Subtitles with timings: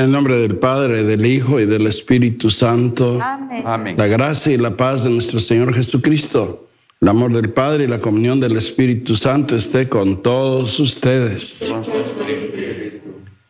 [0.00, 3.18] En el nombre del Padre, del Hijo y del Espíritu Santo.
[3.20, 3.62] Amén.
[3.66, 3.96] Amén.
[3.98, 6.70] La gracia y la paz de nuestro Señor Jesucristo,
[7.02, 11.70] el amor del Padre y la comunión del Espíritu Santo esté con todos ustedes.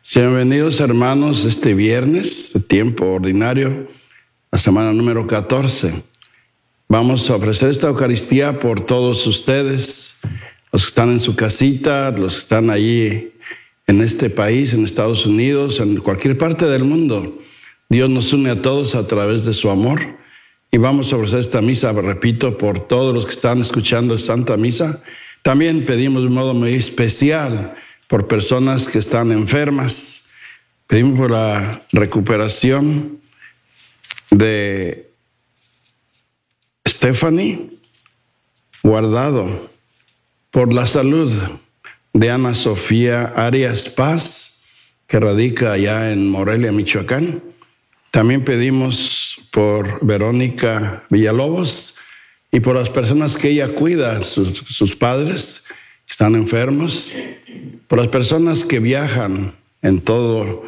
[0.01, 3.87] Sean bienvenidos hermanos este viernes, de tiempo ordinario,
[4.51, 6.03] la semana número 14.
[6.89, 10.17] Vamos a ofrecer esta Eucaristía por todos ustedes,
[10.73, 13.30] los que están en su casita, los que están allí
[13.91, 17.37] en este país, en Estados Unidos, en cualquier parte del mundo.
[17.89, 20.17] Dios nos une a todos a través de su amor
[20.71, 25.03] y vamos a ofrecer esta misa, repito, por todos los que están escuchando Santa Misa.
[25.41, 27.75] También pedimos de un modo muy especial
[28.07, 30.21] por personas que están enfermas.
[30.87, 33.19] Pedimos por la recuperación
[34.29, 35.11] de
[36.87, 37.71] Stephanie
[38.83, 39.69] Guardado,
[40.49, 41.29] por la salud
[42.13, 44.61] de Ana Sofía Arias Paz,
[45.07, 47.41] que radica allá en Morelia, Michoacán.
[48.11, 51.95] También pedimos por Verónica Villalobos
[52.51, 55.63] y por las personas que ella cuida, sus, padres
[56.05, 57.13] que están enfermos,
[57.87, 60.63] por las personas que viajan en todo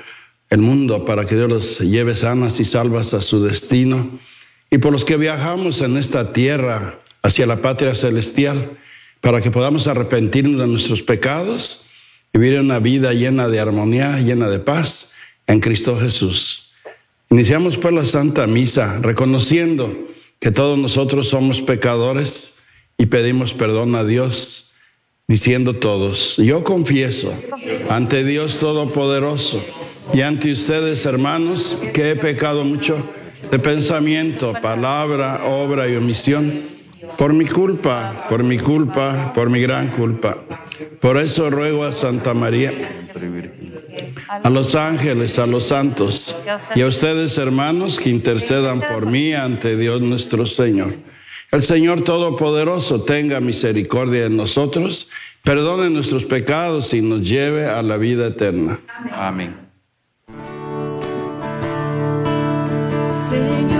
[0.49, 4.19] el mundo para que Dios los lleve sanas y salvas a su destino,
[4.69, 8.77] y por los que viajamos en esta tierra hacia la patria celestial,
[9.23, 11.85] para que podamos arrepentirnos de nuestros pecados
[12.33, 15.11] y vivir una vida llena de armonía, llena de paz
[15.47, 16.73] en Cristo Jesús.
[17.29, 20.09] Iniciamos pues la Santa Misa reconociendo
[20.41, 22.55] que todos nosotros somos pecadores
[22.97, 24.73] y pedimos perdón a Dios,
[25.25, 27.33] diciendo todos, yo confieso
[27.89, 29.63] ante Dios Todopoderoso
[30.13, 33.09] y ante ustedes, hermanos, que he pecado mucho
[33.49, 36.72] de pensamiento, palabra, obra y omisión
[37.17, 40.37] por mi culpa, por mi culpa, por mi gran culpa.
[40.99, 42.71] Por eso ruego a Santa María,
[44.27, 46.35] a los ángeles, a los santos
[46.75, 50.95] y a ustedes hermanos que intercedan por mí ante Dios nuestro Señor.
[51.51, 55.09] El Señor Todopoderoso tenga misericordia de nosotros,
[55.43, 58.79] perdone nuestros pecados y nos lleve a la vida eterna.
[59.11, 59.55] Amén.
[63.29, 63.72] Señor,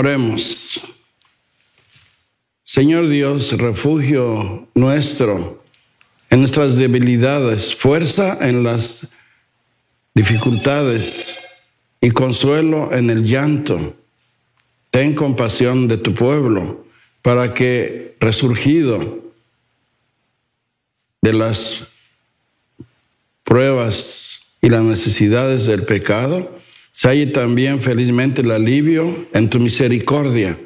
[0.00, 0.80] Oremos.
[2.62, 5.62] Señor Dios, refugio nuestro
[6.30, 9.06] en nuestras debilidades, fuerza en las
[10.14, 11.38] dificultades
[12.00, 13.94] y consuelo en el llanto.
[14.90, 16.86] Ten compasión de tu pueblo
[17.20, 19.18] para que, resurgido
[21.20, 21.86] de las
[23.44, 26.58] pruebas y las necesidades del pecado,
[26.92, 30.58] se halle también felizmente el alivio en tu misericordia.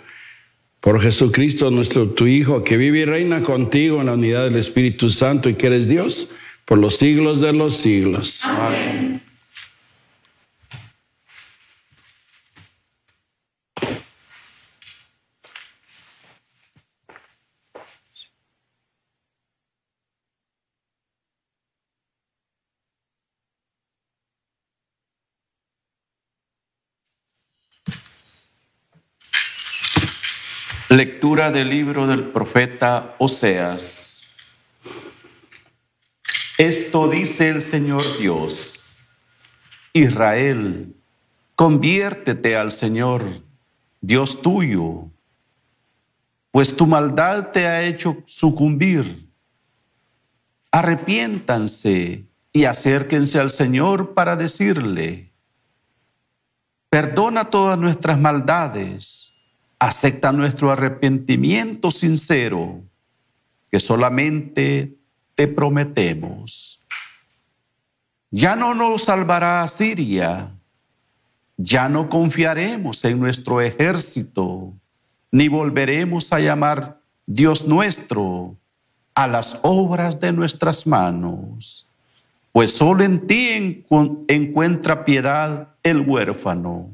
[0.81, 5.09] Por Jesucristo, nuestro tu Hijo, que vive y reina contigo en la unidad del Espíritu
[5.11, 6.31] Santo y que eres Dios
[6.65, 8.43] por los siglos de los siglos.
[30.95, 34.23] Lectura del libro del profeta Oseas.
[36.57, 38.85] Esto dice el Señor Dios.
[39.93, 40.95] Israel,
[41.57, 43.25] conviértete al Señor,
[44.01, 45.11] Dios tuyo,
[46.53, 49.29] pues tu maldad te ha hecho sucumbir.
[50.71, 55.33] Arrepiéntanse y acérquense al Señor para decirle,
[56.89, 59.34] perdona todas nuestras maldades,
[59.87, 62.81] acepta nuestro arrepentimiento sincero,
[63.71, 64.95] que solamente
[65.35, 66.81] te prometemos.
[68.31, 70.51] Ya no nos salvará Asiria,
[71.57, 74.73] ya no confiaremos en nuestro ejército,
[75.31, 78.57] ni volveremos a llamar Dios nuestro
[79.15, 81.87] a las obras de nuestras manos,
[82.53, 86.91] pues solo en ti encu- encuentra piedad el huérfano.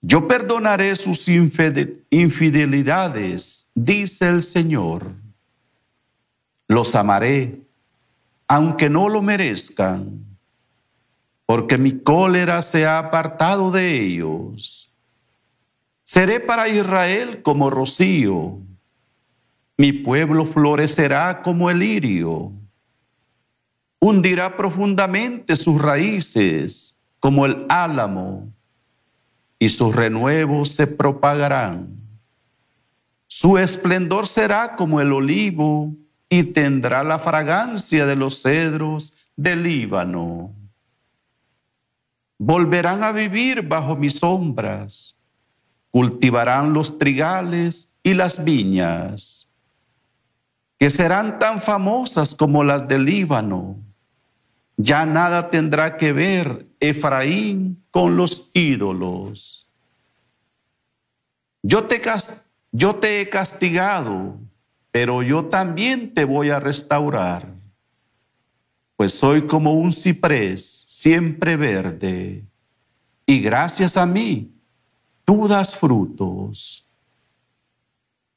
[0.00, 5.12] Yo perdonaré sus infide- infidelidades, dice el Señor.
[6.68, 7.60] Los amaré,
[8.46, 10.24] aunque no lo merezcan,
[11.46, 14.92] porque mi cólera se ha apartado de ellos.
[16.04, 18.58] Seré para Israel como rocío,
[19.76, 22.52] mi pueblo florecerá como el lirio,
[24.00, 28.52] hundirá profundamente sus raíces como el álamo,
[29.58, 31.96] y sus renuevos se propagarán.
[33.26, 35.94] Su esplendor será como el olivo
[36.28, 40.54] y tendrá la fragancia de los cedros del Líbano.
[42.38, 45.16] Volverán a vivir bajo mis sombras,
[45.90, 49.50] cultivarán los trigales y las viñas,
[50.78, 53.76] que serán tan famosas como las del Líbano.
[54.76, 59.68] Ya nada tendrá que ver Efraín con los ídolos.
[61.62, 64.38] Yo te, he castigado,
[64.90, 67.52] pero yo también te voy a restaurar,
[68.96, 72.44] pues soy como un ciprés siempre verde,
[73.26, 74.50] y gracias a mí
[75.24, 76.84] tú das frutos.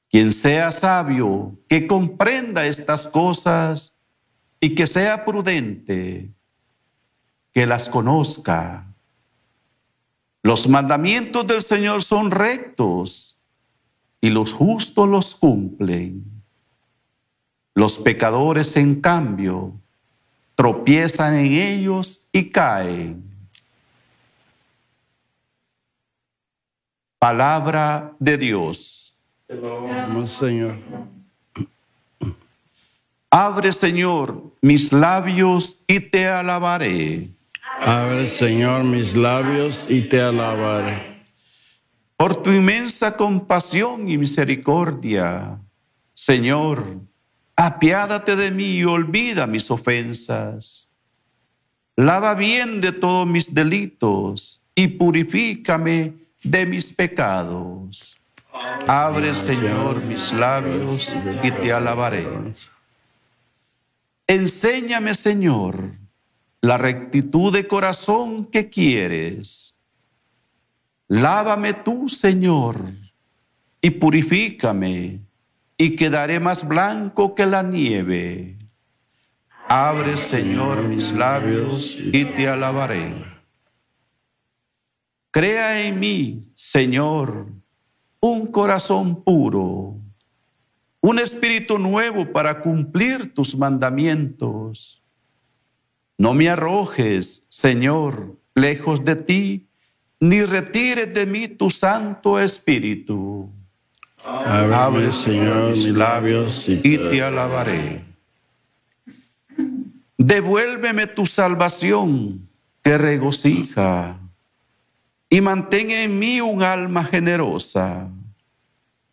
[0.10, 3.94] Quien sea sabio, que comprenda estas cosas
[4.60, 6.30] y que sea prudente,
[7.54, 8.86] que las conozca.
[10.44, 13.38] Los mandamientos del Señor son rectos
[14.20, 16.24] y los justos los cumplen.
[17.74, 19.74] Los pecadores, en cambio,
[20.56, 23.24] tropiezan en ellos y caen.
[27.18, 29.16] Palabra de Dios.
[30.28, 30.78] Señor.
[33.30, 37.30] Abre, Señor, mis labios y te alabaré.
[37.80, 41.24] Abre, Señor, mis labios y te alabaré.
[42.18, 45.60] Por tu inmensa compasión y misericordia,
[46.14, 46.98] Señor,
[47.56, 50.88] apiádate de mí y olvida mis ofensas.
[51.96, 56.14] Lava bien de todos mis delitos y purifícame
[56.44, 58.18] de mis pecados.
[58.88, 62.28] Abre, Señor, mis labios y te alabaré.
[64.28, 66.01] Enséñame, Señor,
[66.62, 69.76] la rectitud de corazón que quieres.
[71.08, 72.92] Lávame tú, Señor,
[73.82, 75.20] y purifícame,
[75.78, 78.58] y quedaré más blanco que la nieve.
[79.68, 83.26] Abre, Señor, mis labios y te alabaré.
[85.32, 87.48] Crea en mí, Señor,
[88.20, 89.96] un corazón puro,
[91.02, 95.01] un espíritu nuevo para cumplir tus mandamientos.
[96.18, 99.68] No me arrojes, Señor, lejos de ti,
[100.20, 103.50] ni retires de mí tu Santo Espíritu.
[104.24, 108.04] Abre, Señor, mis labios y y te alabaré.
[110.18, 112.48] Devuélveme tu salvación
[112.84, 114.20] que regocija
[115.28, 118.08] y mantén en mí un alma generosa.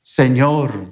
[0.03, 0.87] Señor,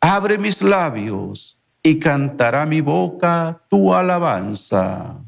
[0.00, 1.55] abre mis labios
[1.86, 5.20] y cantará mi boca tu alabanza.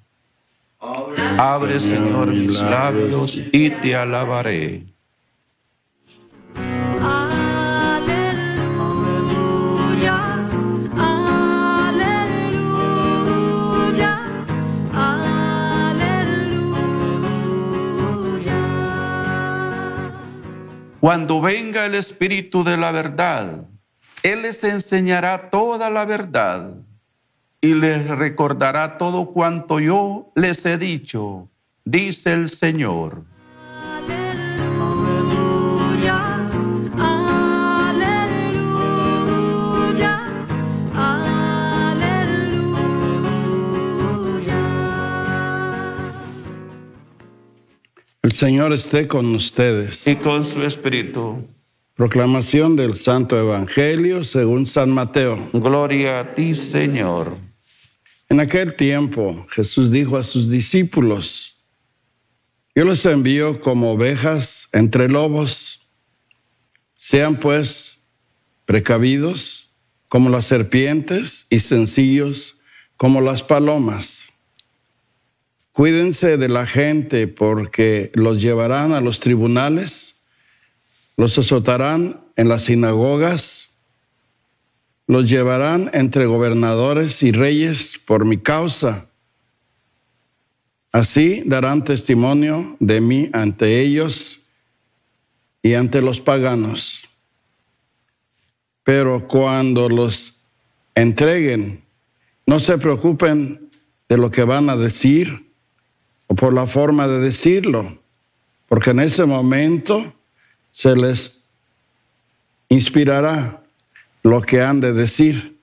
[1.38, 4.84] Abre, Señor, mis labios y te alabaré.
[7.00, 8.48] Aleluya,
[11.86, 12.58] aleluya,
[14.96, 16.18] aleluya.
[20.98, 23.62] Cuando venga el Espíritu de la verdad,
[24.32, 26.74] Él les enseñará toda la verdad
[27.62, 31.48] y les recordará todo cuanto yo les he dicho,
[31.86, 33.24] dice el Señor.
[33.96, 34.98] Aleluya,
[36.98, 38.66] aleluya,
[40.94, 42.34] aleluya.
[48.20, 50.06] El Señor esté con ustedes.
[50.06, 51.48] Y con su Espíritu,
[51.98, 55.50] Proclamación del Santo Evangelio según San Mateo.
[55.52, 57.36] gloria a ti, Señor.
[58.28, 61.56] En aquel tiempo Jesús dijo a sus discípulos,
[62.72, 65.88] yo los envío como ovejas entre lobos.
[66.94, 67.98] Sean pues
[68.64, 69.68] precavidos
[70.08, 72.60] como las serpientes y sencillos
[72.96, 74.20] como las palomas.
[75.72, 80.07] Cuídense de la gente porque los llevarán a los tribunales,
[81.18, 83.70] los azotarán en las sinagogas,
[85.08, 89.06] los llevarán entre gobernadores y reyes por mi causa.
[90.92, 94.44] Así darán testimonio de mí ante ellos
[95.60, 97.02] y ante los paganos.
[98.84, 100.36] Pero cuando los
[100.94, 101.82] entreguen,
[102.46, 103.70] no se preocupen
[104.08, 105.50] de lo que van a decir
[106.28, 107.98] o por la forma de decirlo,
[108.68, 110.14] porque en ese momento
[110.78, 111.40] se les
[112.68, 113.64] inspirará
[114.22, 115.58] lo que han de decir,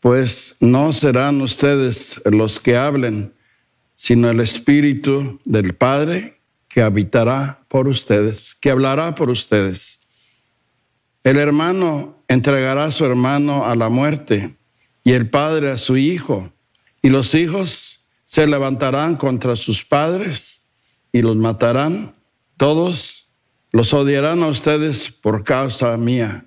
[0.00, 3.32] pues no serán ustedes los que hablen,
[3.94, 6.38] sino el Espíritu del Padre
[6.68, 10.00] que habitará por ustedes, que hablará por ustedes.
[11.24, 14.56] El hermano entregará a su hermano a la muerte
[15.04, 16.52] y el padre a su hijo,
[17.00, 20.60] y los hijos se levantarán contra sus padres
[21.12, 22.14] y los matarán.
[22.58, 23.25] Todos
[23.72, 26.44] los odiarán a ustedes por causa mía.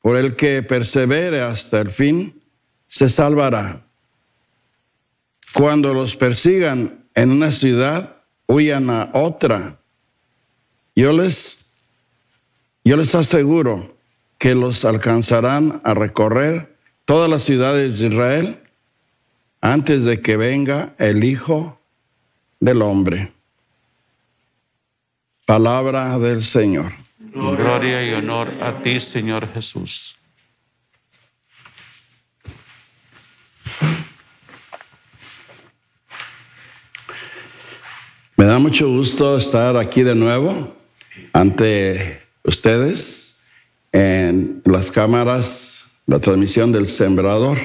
[0.00, 2.42] Por el que persevere hasta el fin,
[2.86, 3.84] se salvará.
[5.52, 9.78] Cuando los persigan en una ciudad, huyan a otra.
[10.96, 11.64] Yo les,
[12.84, 13.96] yo les aseguro
[14.38, 18.60] que los alcanzarán a recorrer todas las ciudades de Israel
[19.60, 21.78] antes de que venga el Hijo
[22.60, 23.33] del Hombre.
[25.44, 26.94] Palabra del Señor.
[27.18, 30.16] Gloria y honor a ti, Señor Jesús.
[38.36, 40.74] Me da mucho gusto estar aquí de nuevo
[41.34, 43.38] ante ustedes
[43.92, 47.58] en las cámaras, la transmisión del Sembrador.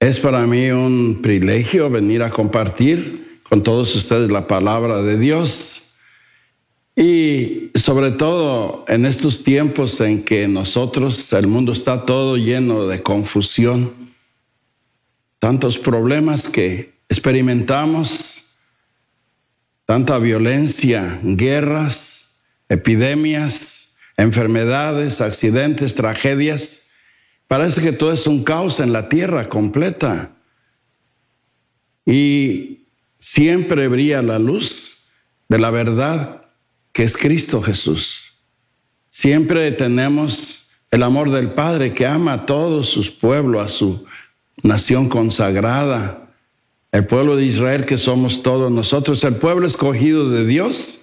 [0.00, 5.76] Es para mí un privilegio venir a compartir con todos ustedes la palabra de Dios
[6.98, 13.02] y sobre todo en estos tiempos en que nosotros, el mundo está todo lleno de
[13.02, 13.92] confusión,
[15.38, 18.44] tantos problemas que experimentamos,
[19.84, 22.38] tanta violencia, guerras,
[22.70, 26.88] epidemias, enfermedades, accidentes, tragedias.
[27.46, 30.30] Parece que todo es un caos en la tierra completa.
[32.06, 32.85] Y
[33.18, 35.08] siempre brilla la luz
[35.48, 36.42] de la verdad
[36.92, 38.34] que es Cristo Jesús.
[39.10, 44.06] Siempre tenemos el amor del Padre que ama a todos sus pueblos, a su
[44.62, 46.30] nación consagrada,
[46.92, 51.00] el pueblo de Israel que somos todos nosotros, el pueblo escogido de Dios,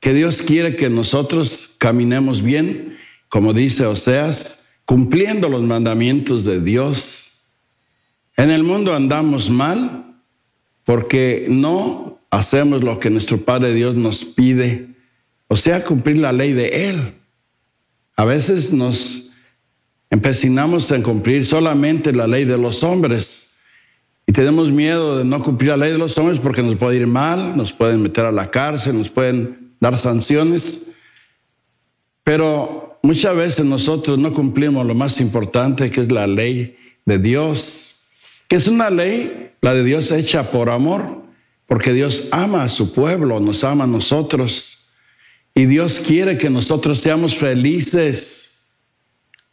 [0.00, 7.32] que Dios quiere que nosotros caminemos bien, como dice Oseas, cumpliendo los mandamientos de Dios.
[8.36, 10.11] En el mundo andamos mal
[10.84, 14.88] porque no hacemos lo que nuestro Padre Dios nos pide,
[15.48, 17.14] o sea, cumplir la ley de Él.
[18.16, 19.30] A veces nos
[20.10, 23.42] empecinamos en cumplir solamente la ley de los hombres
[24.26, 27.06] y tenemos miedo de no cumplir la ley de los hombres porque nos puede ir
[27.06, 30.86] mal, nos pueden meter a la cárcel, nos pueden dar sanciones.
[32.22, 37.91] Pero muchas veces nosotros no cumplimos lo más importante que es la ley de Dios,
[38.56, 41.22] es una ley, la de Dios hecha por amor,
[41.66, 44.90] porque Dios ama a su pueblo, nos ama a nosotros
[45.54, 48.66] y Dios quiere que nosotros seamos felices.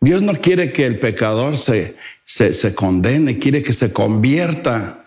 [0.01, 5.05] Dios no quiere que el pecador se, se, se, condene, quiere que se convierta.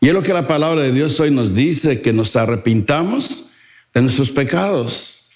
[0.00, 3.50] Y es lo que la palabra de Dios hoy nos dice, que nos arrepintamos
[3.94, 5.30] de nuestros pecados,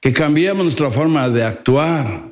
[0.00, 2.24] que cambiemos nuestra forma de actuar.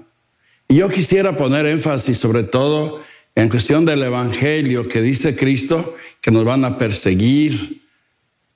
[0.68, 3.02] Y yo quisiera poner énfasis sobre todo
[3.40, 7.86] en cuestión del Evangelio que dice Cristo que nos van a perseguir,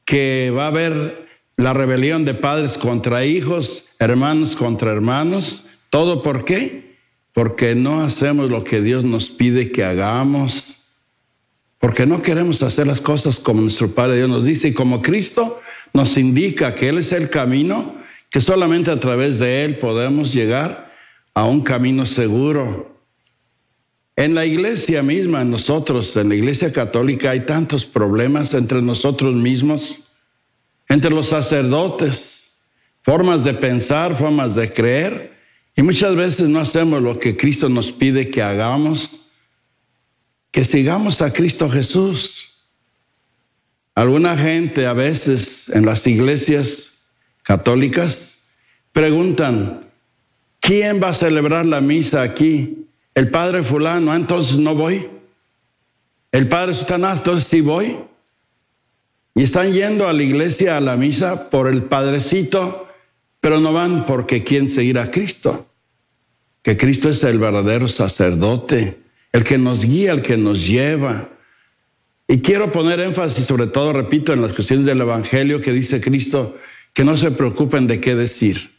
[0.05, 1.26] que va a haber
[1.57, 5.71] la rebelión de padres contra hijos, hermanos contra hermanos.
[5.88, 6.99] ¿Todo por qué?
[7.33, 10.88] Porque no hacemos lo que Dios nos pide que hagamos.
[11.79, 15.61] Porque no queremos hacer las cosas como nuestro Padre Dios nos dice y como Cristo
[15.95, 17.97] nos indica que Él es el camino,
[18.29, 20.93] que solamente a través de Él podemos llegar
[21.33, 22.94] a un camino seguro.
[24.16, 30.04] En la iglesia misma, nosotros, en la iglesia católica, hay tantos problemas entre nosotros mismos,
[30.88, 32.56] entre los sacerdotes,
[33.02, 35.35] formas de pensar, formas de creer,
[35.76, 39.30] Y muchas veces no hacemos lo que Cristo nos pide que hagamos,
[40.52, 42.62] que sigamos a Cristo Jesús.
[43.97, 46.92] Alguna gente a veces en las iglesias
[47.42, 48.44] católicas
[48.92, 49.90] preguntan,
[50.61, 52.84] ¿quién va a celebrar la misa aquí?
[53.14, 55.09] El padre fulano, "Ah, entonces no voy.
[56.33, 57.97] El padre Satanás, entonces sí voy.
[59.37, 62.88] Y están yendo a la iglesia, a la misa, por el padrecito,
[63.40, 65.66] pero no van porque quieren seguir a Cristo.
[66.62, 68.99] Que Cristo es el verdadero sacerdote,
[69.33, 71.28] el que nos guía, el que nos lleva.
[72.26, 76.56] Y quiero poner énfasis, sobre todo, repito, en las cuestiones del Evangelio que dice Cristo,
[76.92, 78.74] que no se preocupen de qué decir.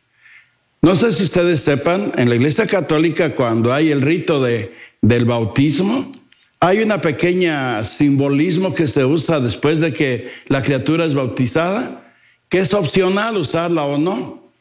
[0.86, 5.26] No sé si ustedes sepan, en la Iglesia Católica, cuando hay el rito de, del
[5.26, 6.12] bautismo,
[6.60, 12.14] hay una pequeña simbolismo que se usa después de que la criatura es bautizada,
[12.50, 14.52] que es opcional usarla o no.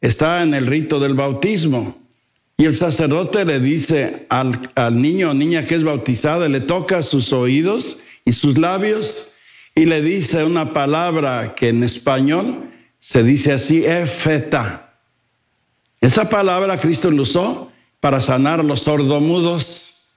[0.00, 1.96] Está en el rito del bautismo.
[2.56, 7.04] Y el sacerdote le dice al, al niño o niña que es bautizada, le toca
[7.04, 9.34] sus oídos y sus labios
[9.76, 14.81] y le dice una palabra que en español se dice así, efeta.
[16.02, 20.08] Esa palabra Cristo lo usó para sanar a los sordomudos.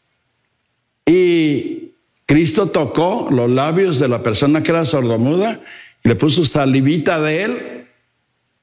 [1.05, 1.91] Y
[2.25, 5.61] Cristo tocó los labios de la persona que era sordomuda
[6.03, 7.87] y le puso salivita de él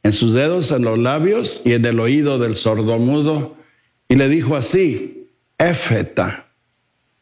[0.02, 3.56] en sus dedos, en los labios y en el oído del sordomudo.
[4.08, 6.48] Y le dijo así, éfeta.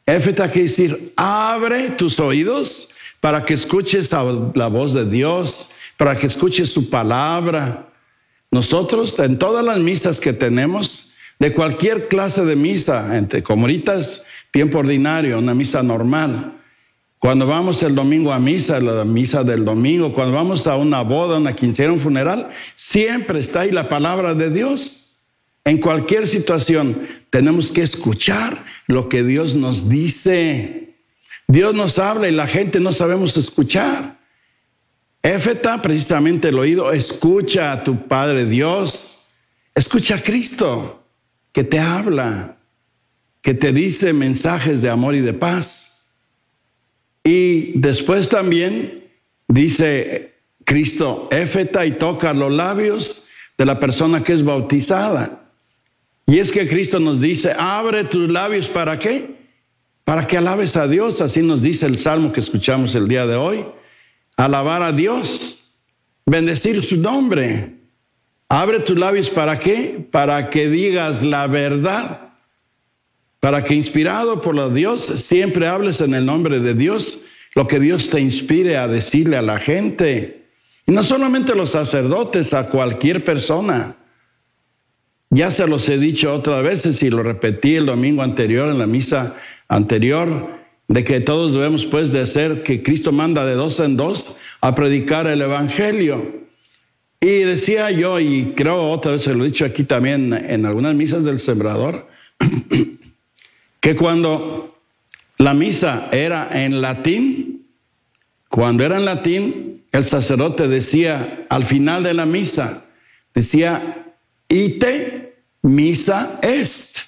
[0.06, 2.88] Éfeta quiere decir, abre tus oídos
[3.20, 7.89] para que escuches la, voz de Dios, para que escuches su palabra.
[8.50, 13.98] Nosotros en todas las misas que tenemos, de cualquier clase de misa, entre, como ahorita
[13.98, 16.60] es tiempo ordinario, una misa normal.
[17.18, 21.38] Cuando vamos el domingo a misa, la misa del domingo, cuando vamos a una boda,
[21.38, 25.16] una quincena, un funeral, siempre está ahí la palabra de Dios.
[25.64, 30.94] En cualquier situación tenemos que escuchar lo que Dios nos dice.
[31.46, 34.19] Dios nos habla y la gente no sabemos escuchar.
[35.22, 39.26] Éfeta, precisamente el oído, escucha a tu Padre Dios,
[39.74, 41.04] escucha a Cristo
[41.52, 42.56] que te habla,
[43.42, 46.04] que te dice mensajes de amor y de paz.
[47.22, 49.04] Y después también
[49.46, 53.26] dice Cristo, éfeta y toca los labios
[53.58, 55.42] de la persona que es bautizada.
[56.26, 59.34] Y es que Cristo nos dice, abre tus labios para qué?
[60.04, 63.36] Para que alabes a Dios, así nos dice el salmo que escuchamos el día de
[63.36, 63.66] hoy.
[64.40, 65.58] Alabar a Dios,
[66.24, 67.74] bendecir su nombre.
[68.48, 70.02] Abre tus labios para qué?
[70.10, 72.30] Para que digas la verdad.
[73.38, 77.20] Para que inspirado por los Dios siempre hables en el nombre de Dios,
[77.54, 80.46] lo que Dios te inspire a decirle a la gente.
[80.86, 83.96] Y no solamente a los sacerdotes, a cualquier persona.
[85.28, 88.86] Ya se los he dicho otras veces y lo repetí el domingo anterior en la
[88.86, 89.36] misa
[89.68, 90.59] anterior,
[90.90, 94.74] de que todos debemos pues de hacer que Cristo manda de dos en dos a
[94.74, 96.40] predicar el Evangelio.
[97.20, 100.96] Y decía yo, y creo otra vez se lo he dicho aquí también en algunas
[100.96, 102.08] misas del sembrador,
[103.80, 104.80] que cuando
[105.38, 107.68] la misa era en latín,
[108.48, 112.86] cuando era en latín, el sacerdote decía al final de la misa,
[113.32, 114.12] decía,
[114.48, 116.98] ite misa est.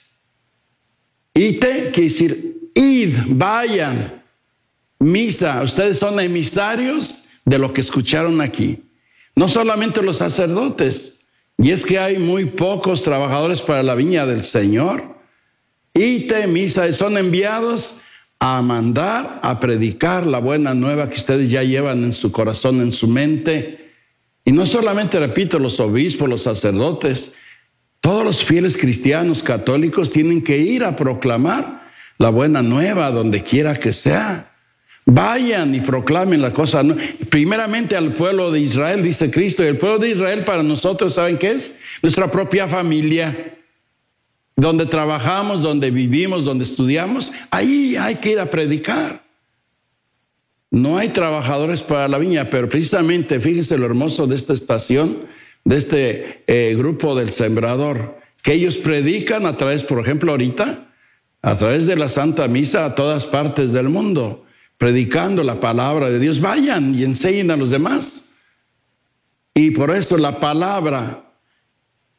[1.34, 4.22] Ite quiere decir, id, vayan.
[4.98, 8.84] Misa, ustedes son emisarios de lo que escucharon aquí.
[9.34, 11.18] No solamente los sacerdotes,
[11.58, 15.16] y es que hay muy pocos trabajadores para la viña del Señor.
[15.94, 17.96] Ite, misa, son enviados
[18.38, 22.92] a mandar, a predicar la buena nueva que ustedes ya llevan en su corazón, en
[22.92, 23.92] su mente.
[24.44, 27.34] Y no solamente, repito, los obispos, los sacerdotes,
[28.00, 31.81] todos los fieles cristianos católicos tienen que ir a proclamar
[32.18, 34.52] la buena nueva donde quiera que sea.
[35.04, 36.82] Vayan y proclamen la cosa.
[37.28, 41.38] Primeramente al pueblo de Israel, dice Cristo, y el pueblo de Israel para nosotros, ¿saben
[41.38, 41.78] qué es?
[42.02, 43.56] Nuestra propia familia,
[44.54, 49.22] donde trabajamos, donde vivimos, donde estudiamos, ahí hay que ir a predicar.
[50.70, 55.26] No hay trabajadores para la viña, pero precisamente, fíjense lo hermoso de esta estación,
[55.64, 60.91] de este eh, grupo del sembrador, que ellos predican a través, por ejemplo, ahorita,
[61.42, 64.44] a través de la Santa Misa a todas partes del mundo,
[64.78, 66.40] predicando la palabra de Dios.
[66.40, 68.30] Vayan y enseñen a los demás.
[69.52, 71.24] Y por eso la palabra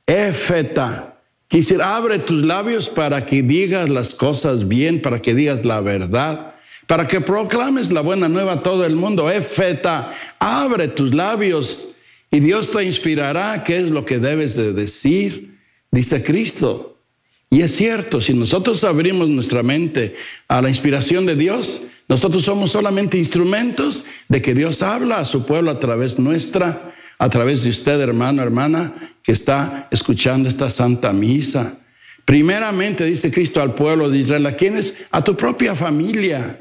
[0.06, 5.80] éfeta, quisiera abre tus labios para que digas las cosas bien, para que digas la
[5.80, 6.56] verdad,
[6.86, 9.32] para que proclames la buena nueva a todo el mundo.
[9.32, 11.94] Éfeta, abre tus labios
[12.30, 15.58] y Dios te inspirará qué es lo que debes de decir.
[15.92, 16.93] dice Cristo.
[17.54, 20.16] Y es cierto, si nosotros abrimos nuestra mente
[20.48, 25.46] a la inspiración de Dios, nosotros somos solamente instrumentos de que Dios habla a su
[25.46, 31.14] pueblo a través nuestra, a través de usted, hermano, hermana, que está escuchando esta santa
[31.14, 31.78] misa.
[32.26, 35.06] Primeramente dice Cristo al pueblo de Israel, ¿a quiénes?
[35.12, 36.60] A tu propia familia.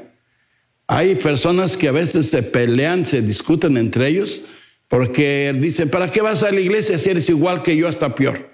[0.85, 4.43] Hay personas que a veces se pelean, se discuten entre ellos,
[4.89, 8.52] porque dicen, ¿para qué vas a la iglesia si eres igual que yo, hasta peor?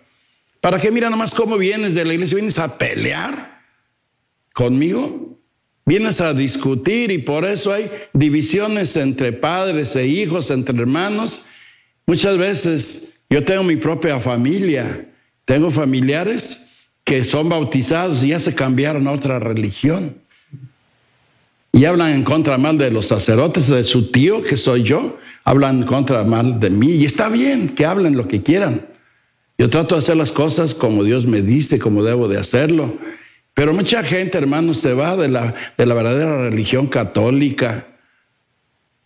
[0.62, 2.36] ¿Para qué mira nomás cómo vienes de la iglesia?
[2.36, 3.62] ¿Vienes a pelear
[4.54, 5.40] conmigo?
[5.86, 11.46] Vienes a discutir y por eso hay divisiones entre padres e hijos, entre hermanos.
[12.06, 15.10] Muchas veces yo tengo mi propia familia,
[15.46, 16.62] tengo familiares
[17.04, 20.16] que son bautizados y ya se cambiaron a otra religión.
[21.72, 25.80] Y hablan en contra mal de los sacerdotes, de su tío, que soy yo, hablan
[25.80, 26.92] en contra mal de mí.
[26.92, 28.86] Y está bien que hablen lo que quieran.
[29.60, 32.98] Yo trato de hacer las cosas como Dios me dice, como debo de hacerlo.
[33.54, 37.86] Pero mucha gente, hermanos, se va de la, de la verdadera religión católica,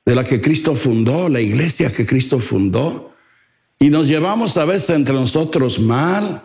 [0.05, 3.15] de la que Cristo fundó, la iglesia que Cristo fundó.
[3.79, 6.43] Y nos llevamos a veces entre nosotros mal.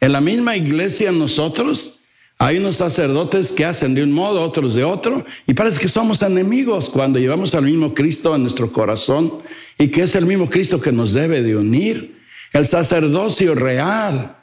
[0.00, 1.98] En la misma iglesia nosotros
[2.38, 6.22] hay unos sacerdotes que hacen de un modo, otros de otro, y parece que somos
[6.22, 9.42] enemigos cuando llevamos al mismo Cristo en nuestro corazón
[9.76, 12.17] y que es el mismo Cristo que nos debe de unir.
[12.52, 14.36] El sacerdocio real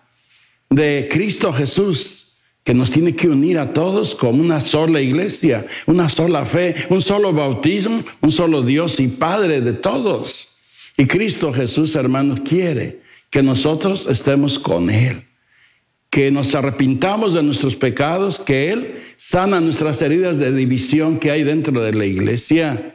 [0.69, 6.09] de Cristo Jesús que nos tiene que unir a todos como una sola iglesia, una
[6.09, 10.55] sola fe, un solo bautismo, un solo Dios y Padre de todos.
[10.97, 15.25] Y Cristo Jesús, hermanos, quiere que nosotros estemos con Él
[16.15, 21.43] que nos arrepintamos de nuestros pecados, que Él sana nuestras heridas de división que hay
[21.43, 22.94] dentro de la iglesia.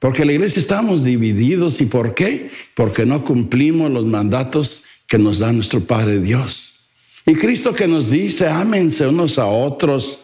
[0.00, 1.80] Porque la iglesia estamos divididos.
[1.80, 2.50] ¿Y por qué?
[2.74, 6.86] Porque no cumplimos los mandatos que nos da nuestro Padre Dios.
[7.26, 10.18] Y Cristo que nos dice, ámense unos a otros.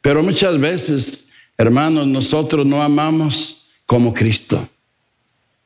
[0.00, 4.68] Pero muchas veces, hermanos, nosotros no amamos como Cristo.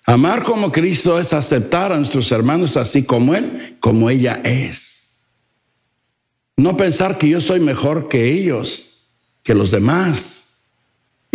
[0.05, 5.19] Amar como Cristo es aceptar a nuestros hermanos así como Él, como ella es.
[6.57, 9.09] No pensar que yo soy mejor que ellos,
[9.43, 10.46] que los demás.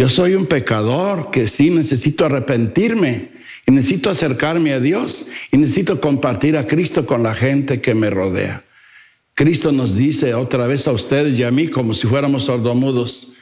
[0.01, 3.33] Yo soy un pecador que sí necesito arrepentirme
[3.67, 8.09] y necesito acercarme a Dios y necesito compartir a Cristo con la gente que me
[8.09, 8.63] rodea.
[9.35, 13.33] Cristo nos dice otra vez a ustedes y a mí como si fuéramos sordomudos,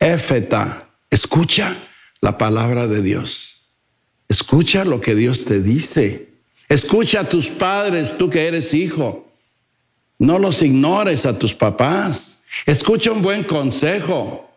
[0.00, 1.76] Éfeta, escucha
[2.20, 3.68] la palabra de Dios.
[4.28, 6.30] Escucha lo que Dios te dice.
[6.68, 9.30] Escucha a tus padres, tú que eres hijo.
[10.18, 12.42] No los ignores a tus papás.
[12.66, 14.47] Escucha un buen consejo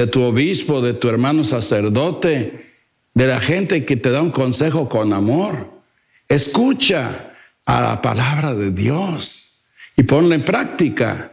[0.00, 2.72] de tu obispo, de tu hermano sacerdote,
[3.12, 5.70] de la gente que te da un consejo con amor.
[6.26, 7.34] Escucha
[7.66, 9.62] a la palabra de Dios
[9.98, 11.32] y ponla en práctica.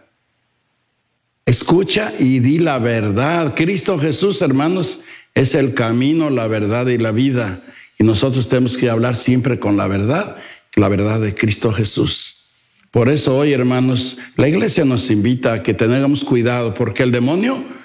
[1.45, 3.55] Escucha y di la verdad.
[3.55, 4.99] Cristo Jesús, hermanos,
[5.33, 7.63] es el camino, la verdad y la vida.
[7.97, 10.35] Y nosotros tenemos que hablar siempre con la verdad,
[10.75, 12.49] la verdad de Cristo Jesús.
[12.91, 17.76] Por eso hoy, hermanos, la iglesia nos invita a que tengamos cuidado, porque el demonio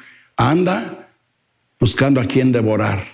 [0.51, 1.09] anda
[1.79, 3.05] buscando a quien devorar.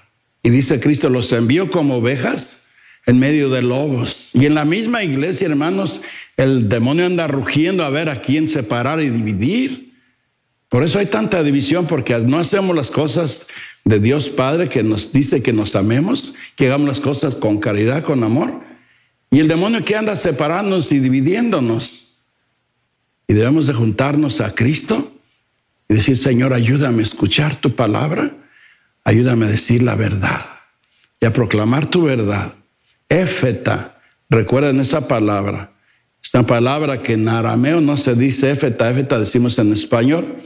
[0.42, 2.66] Y dice Cristo, los envió como ovejas
[3.06, 4.30] en medio de lobos.
[4.34, 6.00] Y en la misma iglesia, hermanos,
[6.36, 9.94] el demonio anda rugiendo a ver a quién separar y dividir.
[10.68, 13.46] Por eso hay tanta división, porque no hacemos las cosas
[13.84, 18.04] de Dios Padre que nos dice que nos amemos, que hagamos las cosas con caridad,
[18.04, 18.60] con amor.
[19.30, 22.20] Y el demonio que anda separándonos y dividiéndonos.
[23.26, 25.12] Y debemos de juntarnos a Cristo
[25.88, 28.30] y decir, Señor, ayúdame a escuchar tu palabra,
[29.04, 30.46] ayúdame a decir la verdad
[31.20, 32.54] y a proclamar tu verdad.
[33.08, 35.72] Éfeta, recuerden esa palabra.
[36.22, 40.42] Es una palabra que en arameo no se dice éfeta, éfeta decimos en español,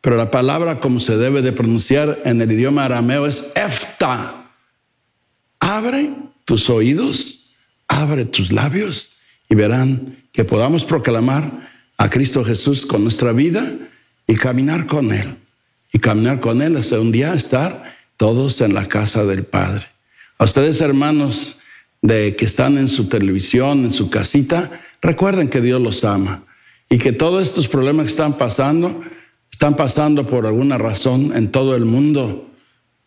[0.00, 4.50] pero la palabra como se debe de pronunciar en el idioma arameo es efta.
[5.60, 6.10] Abre
[6.44, 7.40] tus oídos
[7.90, 9.16] abre tus labios
[9.48, 13.68] y verán que podamos proclamar a Cristo Jesús con nuestra vida
[14.30, 15.34] y caminar con Él.
[15.92, 19.86] Y caminar con Él es un día estar todos en la casa del Padre.
[20.38, 21.58] A ustedes, hermanos,
[22.00, 26.44] de que están en su televisión, en su casita, recuerden que Dios los ama
[26.88, 29.02] y que todos estos problemas que están pasando,
[29.50, 32.48] están pasando por alguna razón en todo el mundo.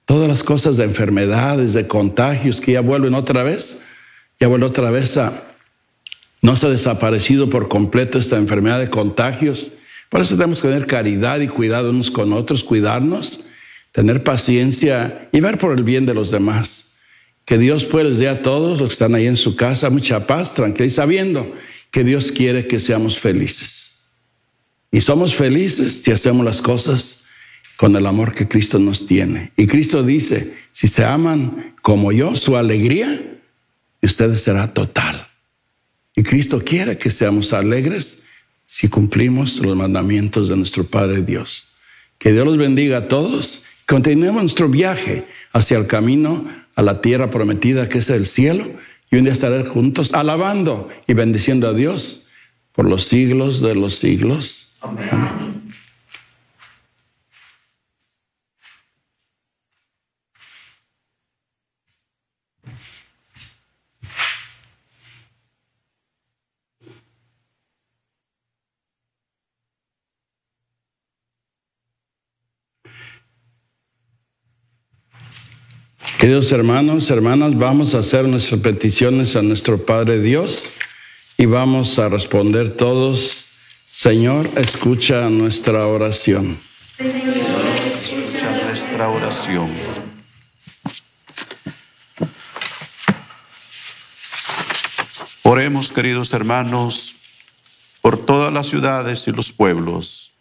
[0.04, 3.82] Todas las cosas de enfermedades, de contagios que ya vuelven otra vez,
[4.42, 5.42] ya vuelve otra vez a...
[6.42, 9.72] No se ha desaparecido por completo esta enfermedad de contagios.
[10.14, 13.40] Por eso tenemos que tener caridad y cuidado unos con otros, cuidarnos,
[13.92, 16.94] tener paciencia y ver por el bien de los demás.
[17.46, 20.28] Que Dios pues les dé a todos los que están ahí en su casa mucha
[20.28, 21.56] paz, tranquila y sabiendo
[21.90, 24.04] que Dios quiere que seamos felices.
[24.92, 27.24] Y somos felices si hacemos las cosas
[27.76, 29.52] con el amor que Cristo nos tiene.
[29.58, 35.28] Y Cristo dice, si se aman como yo, su alegría de ustedes será total.
[36.16, 38.23] Y Cristo quiere que seamos alegres
[38.66, 41.70] si cumplimos los mandamientos de nuestro Padre Dios.
[42.18, 43.64] Que Dios los bendiga a todos.
[43.88, 48.66] Continuemos nuestro viaje hacia el camino a la tierra prometida que es el cielo.
[49.12, 52.28] Y un día estaré juntos alabando y bendiciendo a Dios
[52.72, 54.76] por los siglos de los siglos.
[54.82, 55.63] Amén.
[76.24, 80.74] Queridos hermanos, hermanas, vamos a hacer nuestras peticiones a nuestro Padre Dios
[81.38, 83.44] y vamos a responder todos,
[83.92, 86.62] Señor, escucha nuestra oración.
[86.98, 89.70] Escucha nuestra oración.
[95.42, 97.16] Oremos, queridos hermanos,
[98.02, 100.32] por todas las ciudades y los pueblos,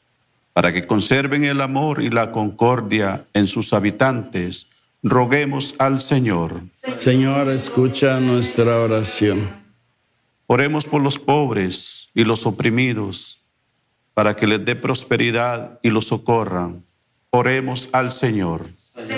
[0.53, 4.69] para que conserven el amor y la concordia en sus habitantes.
[5.03, 6.61] Roguemos al Señor.
[6.99, 9.51] Señor, escucha nuestra oración.
[10.47, 13.41] Oremos por los pobres y los oprimidos,
[14.15, 16.85] para que les dé prosperidad y los socorran.
[17.31, 18.69] Oremos al Señor.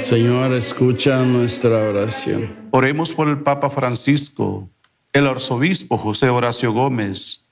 [0.04, 2.54] Señor, escucha nuestra oración.
[2.70, 4.70] Oremos por el Papa Francisco,
[5.12, 7.42] el arzobispo José Horacio Gómez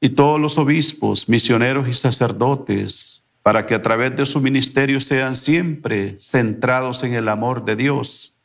[0.00, 3.17] y todos los obispos, misioneros y sacerdotes,
[3.48, 8.36] para que a través de su ministerio sean siempre centrados en el amor de Dios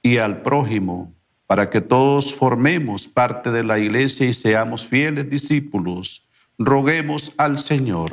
[0.00, 1.12] y al prójimo,
[1.48, 6.28] para que todos formemos parte de la iglesia y seamos fieles discípulos.
[6.56, 8.12] Roguemos al Señor.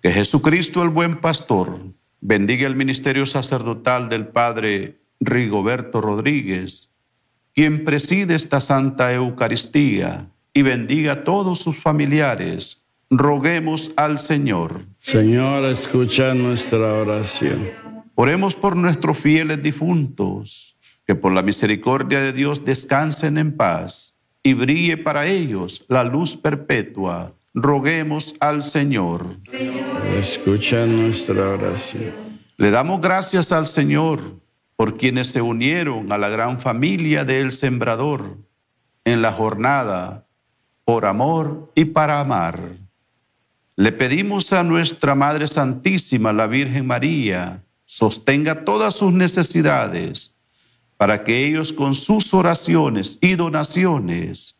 [0.00, 1.76] Que Jesucristo, el buen pastor,
[2.20, 6.94] bendiga el ministerio sacerdotal del Padre Rigoberto Rodríguez,
[7.52, 12.82] quien preside esta Santa Eucaristía, y bendiga a todos sus familiares.
[13.10, 14.84] Roguemos al Señor.
[15.00, 17.70] Señor, escucha nuestra oración.
[18.14, 24.54] Oremos por nuestros fieles difuntos, que por la misericordia de Dios descansen en paz y
[24.54, 27.32] brille para ellos la luz perpetua.
[27.52, 29.26] Roguemos al Señor.
[30.16, 32.12] Escucha nuestra oración.
[32.56, 34.20] Le damos gracias al Señor
[34.76, 38.38] por quienes se unieron a la gran familia del Sembrador
[39.04, 40.26] en la jornada
[40.84, 42.76] por amor y para amar.
[43.76, 50.34] Le pedimos a nuestra Madre Santísima, la Virgen María, sostenga todas sus necesidades
[50.96, 54.56] para que ellos con sus oraciones y donaciones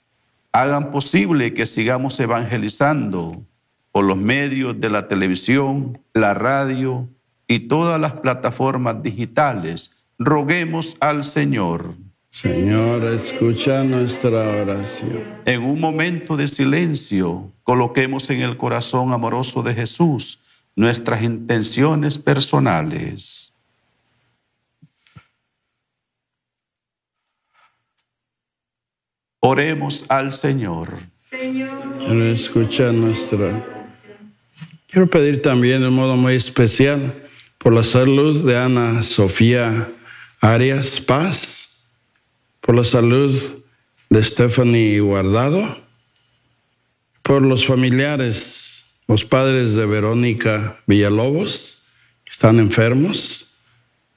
[0.52, 3.44] hagan posible que sigamos evangelizando
[3.92, 7.09] por los medios de la televisión, la radio
[7.46, 9.92] y todas las plataformas digitales.
[10.18, 11.94] Roguemos al Señor.
[12.31, 15.25] Señor, escucha nuestra oración.
[15.45, 20.38] En un momento de silencio, coloquemos en el corazón amoroso de Jesús
[20.77, 23.53] nuestras intenciones personales.
[29.40, 30.99] Oremos al Señor.
[31.31, 33.64] Señor, escucha nuestra.
[34.87, 39.88] Quiero pedir también de un modo muy especial por la salud de Ana Sofía
[40.40, 41.60] Arias Paz,
[42.70, 43.37] por la salud
[44.11, 45.76] de Stephanie Guardado,
[47.24, 51.83] por los familiares, los padres de Verónica Villalobos,
[52.24, 53.52] que están enfermos.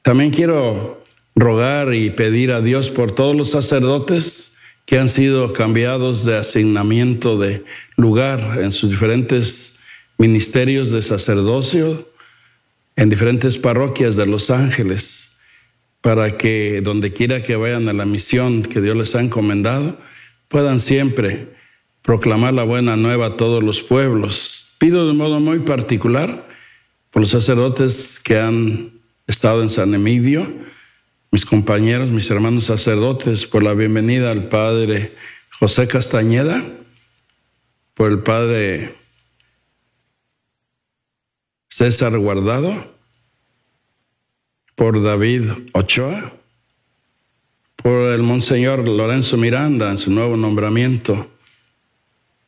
[0.03, 1.01] También quiero
[1.35, 4.51] rogar y pedir a Dios por todos los sacerdotes
[4.85, 7.65] que han sido cambiados de asignamiento de
[7.97, 9.79] lugar en sus diferentes
[10.19, 12.07] ministerios de sacerdocio,
[12.97, 15.22] en diferentes parroquias de Los Ángeles,
[16.03, 19.97] para que donde quiera que vayan a la misión que Dios les ha encomendado,
[20.49, 21.55] puedan siempre
[22.01, 24.75] proclamar la buena nueva a todos los pueblos.
[24.79, 26.45] Pido de modo muy particular
[27.09, 30.51] por los sacerdotes que han estado en San Emidio,
[31.31, 35.15] mis compañeros, mis hermanos sacerdotes, por la bienvenida al Padre
[35.57, 36.65] José Castañeda,
[37.93, 38.95] por el Padre
[41.69, 42.92] César Guardado,
[44.75, 46.33] por David Ochoa,
[47.75, 51.29] por el Monseñor Lorenzo Miranda en su nuevo nombramiento,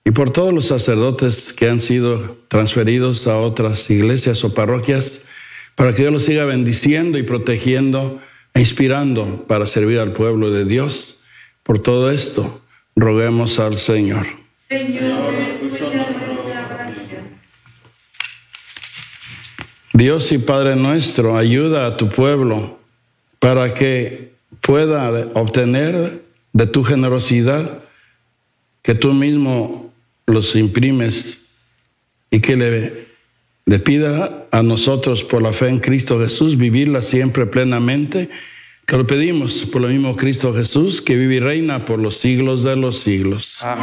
[0.03, 5.25] y por todos los sacerdotes que han sido transferidos a otras iglesias o parroquias,
[5.75, 8.21] para que Dios los siga bendiciendo y protegiendo
[8.53, 11.15] e inspirando para servir al pueblo de Dios,
[11.65, 12.61] Por todo esto,
[12.95, 14.27] roguemos al Señor.
[19.95, 22.77] Dios y Padre nuestro, ayuda a tu pueblo
[23.39, 27.79] para que pueda obtener de tu generosidad
[28.81, 29.93] que tú mismo
[30.25, 31.45] los imprimes
[32.29, 33.07] y que le,
[33.65, 38.29] le pida a nosotros por la fe en Cristo Jesús vivirla siempre plenamente,
[38.85, 42.63] que lo pedimos por lo mismo Cristo Jesús, que vive y reina por los siglos
[42.63, 43.63] de los siglos.
[43.63, 43.79] Al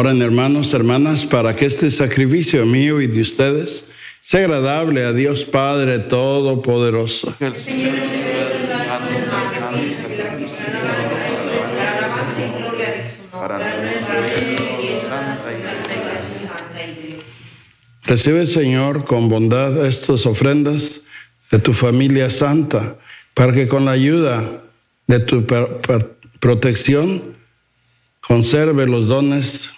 [0.00, 3.86] Oren hermanos, hermanas, para que este sacrificio mío y de ustedes
[4.22, 7.34] sea agradable a Dios Padre Todopoderoso.
[18.06, 21.02] Recibe, Señor, con bondad estas ofrendas
[21.50, 22.96] de tu familia santa,
[23.34, 24.62] para que con la ayuda
[25.06, 25.44] de tu
[26.40, 27.36] protección
[28.22, 29.74] conserve los dones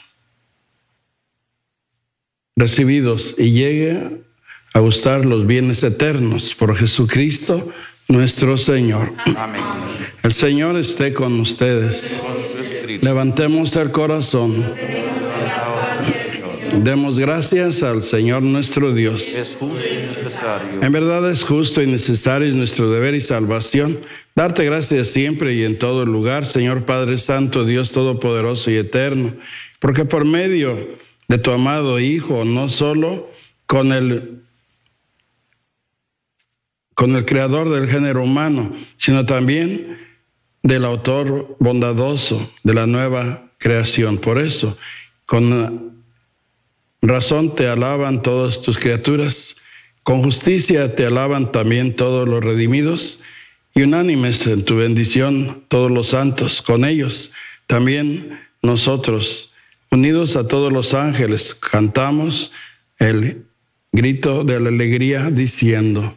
[2.56, 4.22] recibidos y llegue
[4.74, 7.72] a gustar los bienes eternos por Jesucristo
[8.08, 9.12] nuestro Señor.
[9.36, 9.62] Amén.
[10.22, 12.20] El Señor esté con ustedes.
[13.00, 14.74] Levantemos el corazón.
[16.82, 19.34] Demos gracias al Señor nuestro Dios.
[19.34, 20.82] Es justo y necesario.
[20.82, 24.00] En verdad es justo y necesario es nuestro deber y salvación.
[24.34, 29.34] Darte gracias siempre y en todo lugar, Señor Padre Santo, Dios Todopoderoso y Eterno,
[29.78, 30.78] porque por medio
[31.32, 33.30] de tu amado Hijo, no solo
[33.64, 34.42] con el
[36.92, 39.98] con el creador del género humano, sino también
[40.62, 44.18] del autor bondadoso de la nueva creación.
[44.18, 44.76] Por eso,
[45.24, 46.04] con
[47.00, 49.56] razón te alaban todas tus criaturas,
[50.02, 53.20] con justicia te alaban también todos los redimidos,
[53.74, 57.32] y unánimes en tu bendición todos los santos, con ellos
[57.66, 59.51] también nosotros,
[59.92, 62.50] unidos a todos los ángeles, cantamos
[62.98, 63.44] el
[63.92, 66.16] grito de la alegría diciendo,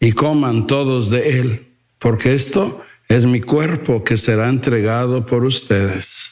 [0.00, 1.66] y coman todos de él,
[1.98, 6.30] porque esto es mi cuerpo que será entregado por ustedes.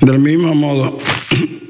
[0.00, 0.98] Del mismo modo,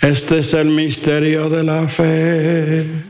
[0.00, 3.09] Este es el misterio de la fe.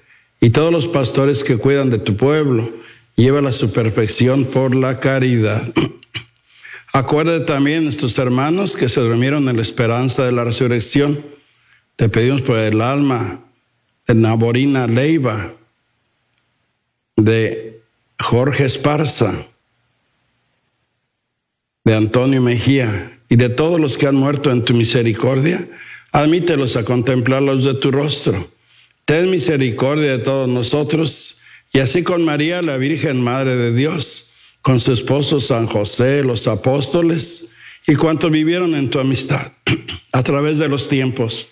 [0.41, 2.73] y todos los pastores que cuidan de tu pueblo.
[3.15, 5.71] Llévala a su perfección por la caridad.
[6.93, 11.23] Acuérdate también de nuestros hermanos que se durmieron en la esperanza de la resurrección.
[11.95, 13.39] Te pedimos por el alma
[14.07, 15.53] de Naborina Leiva,
[17.15, 17.79] de
[18.19, 19.45] Jorge Esparza,
[21.83, 25.67] de Antonio Mejía y de todos los que han muerto en tu misericordia.
[26.11, 28.49] Admítelos a contemplar la luz de tu rostro.
[29.05, 31.37] Ten misericordia de todos nosotros
[31.73, 34.31] y así con María, la Virgen Madre de Dios,
[34.61, 37.47] con su esposo San José, los apóstoles
[37.87, 39.53] y cuantos vivieron en tu amistad
[40.11, 41.47] a través de los tiempos.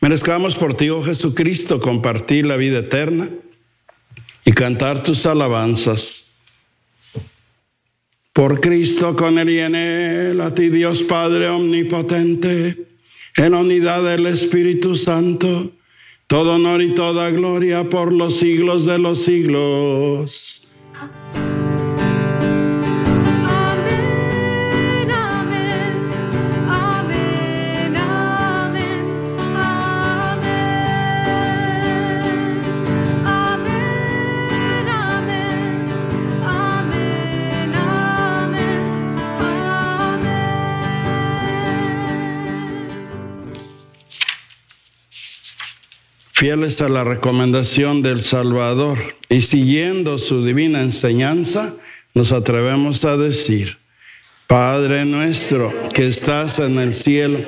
[0.00, 3.28] Merezcamos por ti, oh Jesucristo, compartir la vida eterna
[4.44, 6.30] y cantar tus alabanzas.
[8.32, 12.86] Por Cristo, con él y en él, a ti Dios Padre Omnipotente,
[13.36, 15.72] en la unidad del Espíritu Santo,
[16.30, 20.59] todo honor y toda gloria por los siglos de los siglos.
[46.40, 48.96] Fieles a la recomendación del Salvador
[49.28, 51.74] y siguiendo su divina enseñanza,
[52.14, 53.76] nos atrevemos a decir,
[54.46, 57.40] Padre nuestro que estás en el cielo,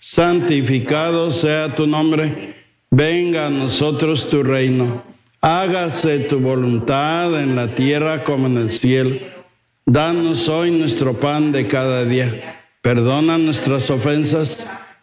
[0.00, 2.56] santificado sea tu nombre,
[2.90, 5.04] venga a nosotros tu reino,
[5.40, 9.14] hágase tu voluntad en la tierra como en el cielo.
[9.86, 14.68] Danos hoy nuestro pan de cada día, perdona nuestras ofensas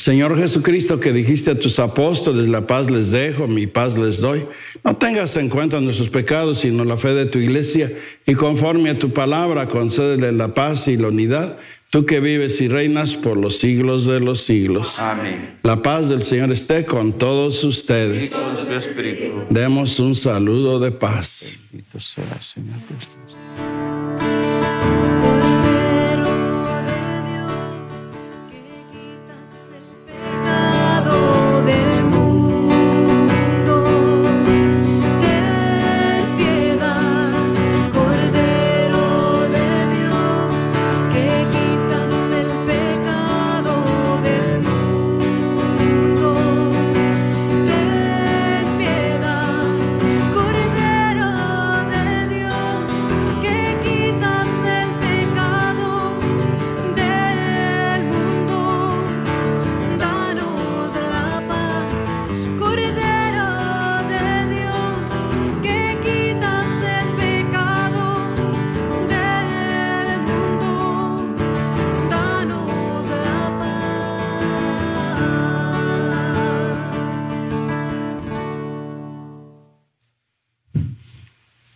[0.00, 0.36] Señor.
[0.38, 4.46] Jesucristo, que dijiste a tus apóstoles, la paz les dejo, mi paz les doy,
[4.84, 7.92] no tengas en cuenta nuestros pecados, sino la fe de tu iglesia,
[8.26, 11.58] y conforme a tu palabra, concédele la paz y la unidad,
[11.90, 14.98] tú que vives y reinas por los siglos de los siglos.
[14.98, 15.58] Amén.
[15.62, 18.30] La paz del Señor esté con todos Y ustedes.
[18.30, 19.42] con su espíritu.
[19.50, 21.44] Demos un saludo de paz.
[21.70, 23.79] Bendito sea, Señor Jesús.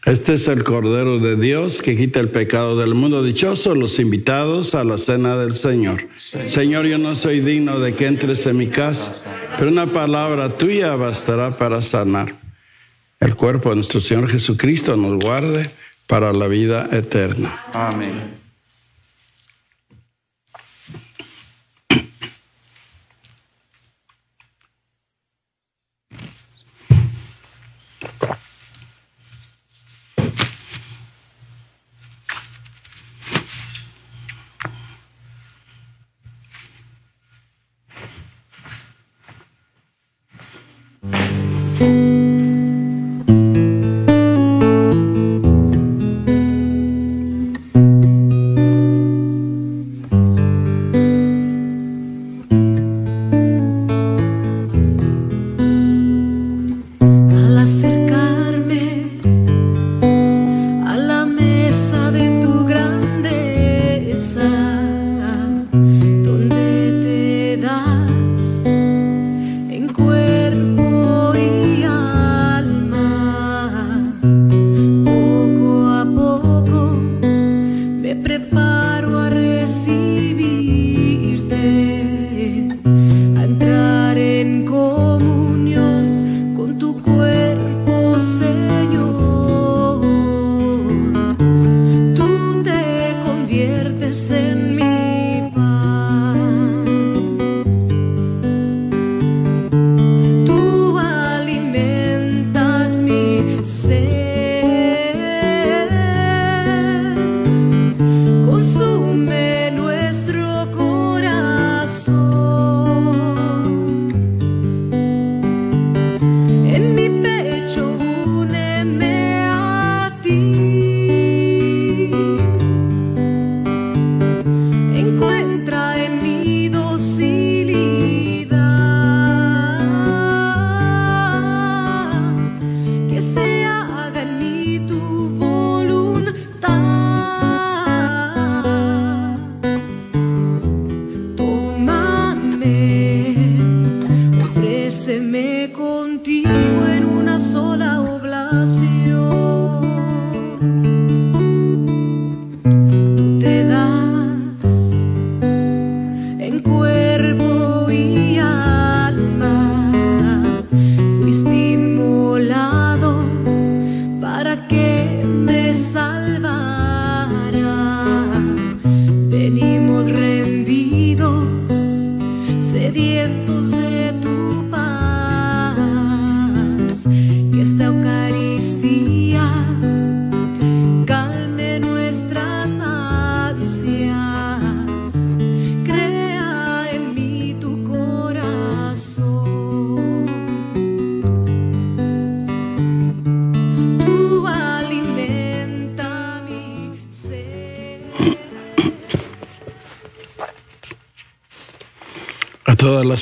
[0.05, 3.23] Este es el Cordero de Dios que quita el pecado del mundo.
[3.23, 6.09] Dichosos los invitados a la cena del Señor.
[6.45, 9.25] Señor, yo no soy digno de que entres en mi casa,
[9.57, 12.35] pero una palabra tuya bastará para sanar.
[13.19, 15.71] El cuerpo de nuestro Señor Jesucristo nos guarde
[16.07, 17.65] para la vida eterna.
[17.73, 18.44] Amén.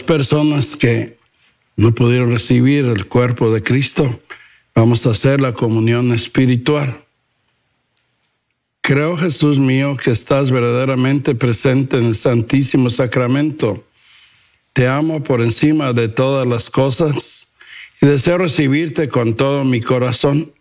[0.03, 1.16] Personas que
[1.76, 4.20] no pudieron recibir el cuerpo de Cristo,
[4.74, 7.03] vamos a hacer la comunión espiritual.
[8.80, 13.84] Creo, Jesús mío, que estás verdaderamente presente en el Santísimo Sacramento.
[14.72, 17.46] Te amo por encima de todas las cosas
[18.00, 20.53] y deseo recibirte con todo mi corazón.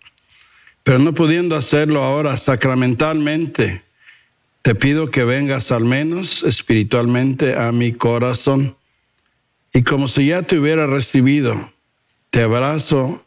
[0.84, 3.84] Pero no pudiendo hacerlo ahora sacramentalmente,
[4.62, 8.76] te pido que vengas al menos espiritualmente a mi corazón.
[9.74, 11.72] Y como si ya te hubiera recibido,
[12.30, 13.24] te abrazo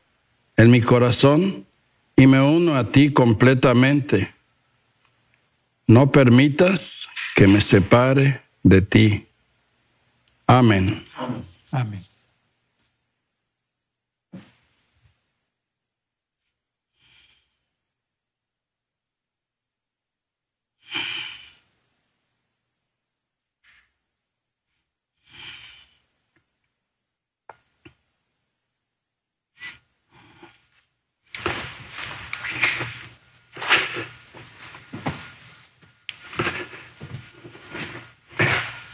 [0.57, 1.65] en mi corazón
[2.17, 4.33] y me uno a ti completamente.
[5.87, 9.27] No permitas que me separe de ti.
[10.47, 11.05] Amén.
[11.71, 12.14] Amén.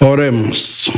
[0.01, 0.91] Oremos.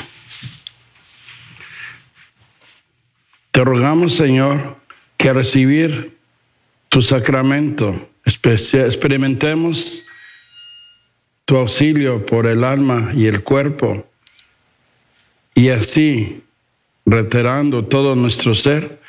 [3.51, 4.77] Te rogamos, Señor,
[5.17, 6.17] que al recibir
[6.89, 10.05] tu sacramento experimentemos
[11.45, 14.07] tu auxilio por el alma y el cuerpo
[15.55, 16.45] y así,
[17.05, 19.01] reiterando todo nuestro ser,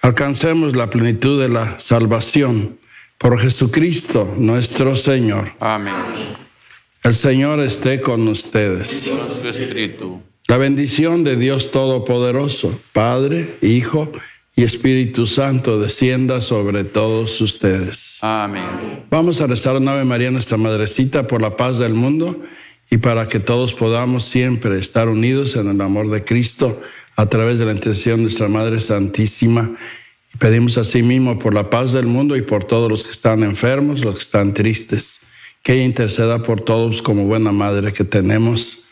[0.00, 2.78] alcancemos la plenitud de la salvación
[3.18, 5.52] por Jesucristo nuestro Señor.
[5.58, 6.37] Amén.
[7.04, 9.10] El Señor esté con ustedes.
[10.48, 14.10] La bendición de Dios Todopoderoso, Padre, Hijo
[14.56, 18.18] y Espíritu Santo, descienda sobre todos ustedes.
[18.20, 19.04] Amén.
[19.10, 22.42] Vamos a rezar una Ave María, nuestra Madrecita, por la paz del mundo
[22.90, 26.80] y para que todos podamos siempre estar unidos en el amor de Cristo
[27.14, 29.76] a través de la intercesión de nuestra Madre Santísima.
[30.34, 33.44] Y pedimos así mismo por la paz del mundo y por todos los que están
[33.44, 35.17] enfermos, los que están tristes,
[35.68, 38.84] que ella interceda por todos como buena Madre que tenemos.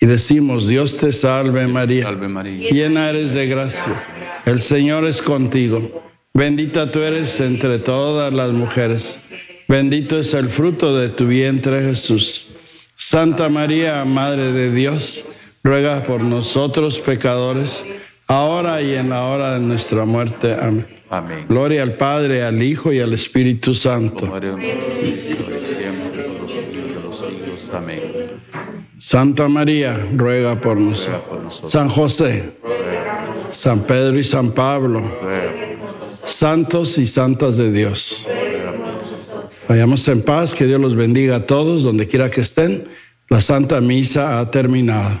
[0.00, 2.04] Y decimos, Dios te salve María.
[2.04, 2.70] Salve María.
[2.70, 3.92] Llena eres de gracia.
[4.46, 6.02] El Señor es contigo.
[6.32, 9.20] Bendita tú eres entre todas las mujeres.
[9.68, 12.54] Bendito es el fruto de tu vientre, Jesús.
[12.96, 15.26] Santa María, Madre de Dios,
[15.62, 17.84] ruega por nosotros pecadores,
[18.26, 20.54] ahora y en la hora de nuestra muerte.
[20.54, 20.86] Amén.
[21.10, 21.44] Amén.
[21.46, 24.26] Gloria al Padre, al Hijo y al Espíritu Santo.
[24.26, 24.56] Gloria
[29.08, 31.62] Santa María, ruega por nosotros.
[31.68, 32.54] San José,
[33.52, 35.00] San Pedro y San Pablo,
[36.24, 38.26] santos y santas de Dios.
[39.68, 42.88] Vayamos en paz, que Dios los bendiga a todos, donde quiera que estén.
[43.28, 45.20] La Santa Misa ha terminado.